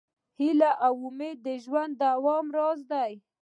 [0.39, 3.11] هیله او امید د ژوند د دوام راز دی.